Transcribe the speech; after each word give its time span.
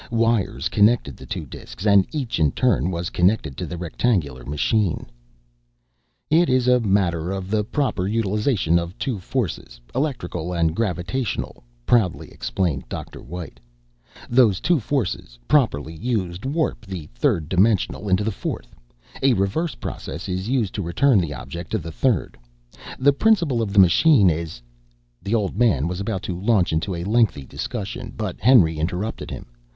Wires 0.09 0.67
connected 0.67 1.15
the 1.15 1.27
two 1.27 1.45
disks 1.45 1.85
and 1.85 2.07
each 2.11 2.39
in 2.39 2.53
turn 2.53 2.89
was 2.89 3.11
connected 3.11 3.55
to 3.57 3.67
the 3.67 3.77
rectangular 3.77 4.43
machine. 4.43 5.05
"It 6.31 6.49
is 6.49 6.67
a 6.67 6.79
matter 6.79 7.29
of 7.29 7.51
the 7.51 7.63
proper 7.63 8.07
utilization 8.07 8.79
of 8.79 8.97
two 8.97 9.19
forces, 9.19 9.79
electrical 9.93 10.53
and 10.53 10.75
gravitational," 10.75 11.63
proudly 11.85 12.29
explained 12.31 12.89
Dr. 12.89 13.21
White. 13.21 13.59
"Those 14.27 14.59
two 14.59 14.79
forces, 14.79 15.37
properly 15.47 15.93
used, 15.93 16.45
warp 16.45 16.83
the 16.83 17.05
third 17.13 17.47
dimensional 17.47 18.09
into 18.09 18.23
the 18.23 18.31
fourth. 18.31 18.75
A 19.21 19.33
reverse 19.33 19.75
process 19.75 20.27
is 20.27 20.49
used 20.49 20.73
to 20.73 20.81
return 20.81 21.19
the 21.19 21.35
object 21.35 21.69
to 21.73 21.77
the 21.77 21.91
third. 21.91 22.39
The 22.97 23.13
principle 23.13 23.61
of 23.61 23.71
the 23.71 23.77
machine 23.77 24.31
is" 24.31 24.63
The 25.21 25.35
old 25.35 25.55
man 25.59 25.87
was 25.87 25.99
about 26.01 26.23
to 26.23 26.41
launch 26.41 26.73
into 26.73 26.95
a 26.95 27.03
lengthy 27.03 27.45
discussion, 27.45 28.13
but 28.17 28.39
Henry 28.39 28.79
interrupted 28.79 29.29
him. 29.29 29.45